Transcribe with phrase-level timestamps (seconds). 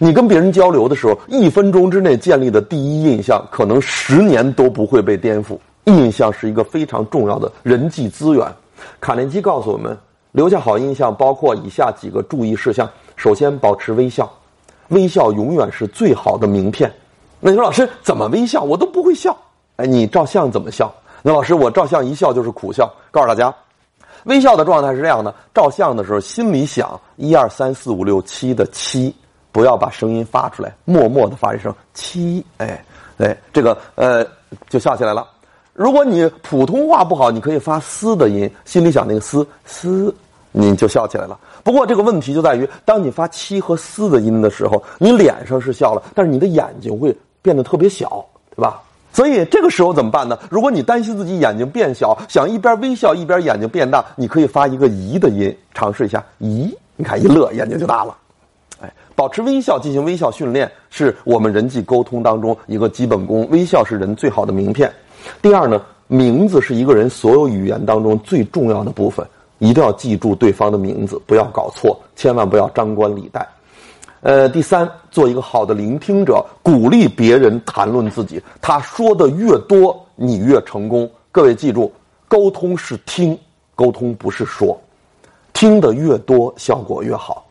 [0.00, 5.58] 你跟别人交流的时候，一分钟之内建立的第一印象，可能十年都不会被颠覆。
[5.84, 8.46] 印象是一个非常重要的人际资源。
[9.00, 9.96] 卡内基告诉我们，
[10.32, 14.30] 留下好印象包括以下几个注意事项：首先，保持微笑，
[14.88, 16.92] 微笑永远是最好的名片。
[17.40, 18.62] 那你说老师怎么微笑？
[18.62, 19.36] 我都不会笑。
[19.76, 20.94] 哎，你照相怎么笑？
[21.22, 22.88] 那老师我照相一笑就是苦笑。
[23.10, 23.52] 告诉大家，
[24.24, 29.14] 微笑的状态是这样的：照相的时候心里想一二三四五六七的七，
[29.58, 32.46] 不要把声音发出来，默默的发一声七。
[32.58, 32.80] 哎，
[33.16, 34.24] 哎，这个呃
[34.68, 35.26] 就笑起来了。
[35.72, 40.14] 如果你普通话不好，你可以发嘶的音，心里想那个嘶嘶，
[40.52, 41.36] 你就笑起来了。
[41.64, 47.12] 不过这个问题就在于，当你发七和嘶的音的时候，你脸上是笑了，但是你的眼睛会
[47.42, 48.80] 变得特别小，对吧？
[49.12, 50.38] 所以这个时候怎么办呢？
[50.48, 58.16] 如果你担心自己眼睛变小，想一边微笑一边眼睛变大，你可以发一个咦的音，尝试一下咦，你看一乐，眼睛就大了。
[58.80, 63.46] 哎，保持微笑，进行微笑训练，是我们人际沟通当中一个基本功。
[63.50, 64.92] 微笑是人最好的名片。
[65.42, 69.26] 第二呢，名字是一个人所有语言当中最重要的部分，
[69.58, 73.46] 一定要记住对方的名字，不要搞错，千万不要张冠李戴。
[74.20, 81.08] 呃，第三，做一个好的聆听者，鼓励别人谈论自己，他说的越多，你越成功。
[81.30, 81.92] 各位记住，
[82.26, 83.38] 沟通是听，
[83.76, 84.80] 沟通不是说，
[85.52, 87.44] 听的越多，效果越好。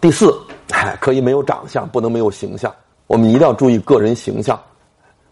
[0.00, 0.32] 第四，
[0.70, 2.72] 哎，可以没有长相，不能没有形象，
[3.06, 4.60] 我们一定要注意个人形象。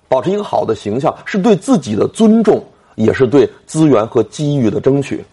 [0.09, 5.25] 保持一个好的形象，是对自己的尊重，也是对资源和机遇的争取。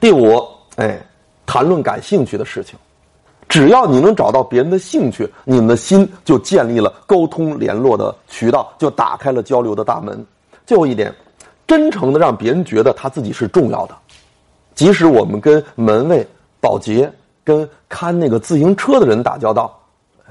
[0.00, 0.42] 第五，
[0.76, 1.00] 哎，
[1.46, 2.76] 谈论感兴趣的事情，
[3.48, 10.26] 只要你能找到别人的兴趣，你们的心就建立了沟通联络的渠道，就打开了交流的大门。
[10.66, 11.14] 最后一点，
[11.66, 13.94] 真诚的让别人觉得他自己是重要的，
[14.74, 16.26] 即使我们跟门卫、
[16.60, 17.10] 保洁、
[17.48, 19.74] 跟看那个自行车的人打交道，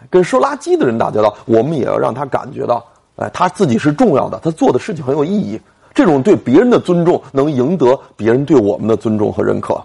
[0.07, 2.85] 跟收垃圾的人打交道，我们也要让他感觉到。
[3.15, 5.59] 哎，他自己是重要的，他做的事情很有意义。
[5.95, 9.75] 这种对别人的尊重，能赢得别人对我们的尊重和认可。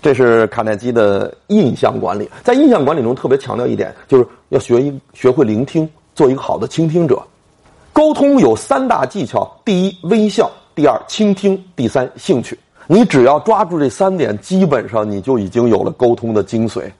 [0.00, 2.30] 这是卡耐基的印象管理。
[2.44, 7.20] 在印象管理中，特别强调一点，就是要学一学会聆听，做一个好的倾听者。
[7.92, 12.56] 沟通有三大技巧：第一，微笑；第二，倾听；第三，兴趣。
[12.90, 16.90] 你只要抓住这三点，基本上你就已经有了沟通的精髓。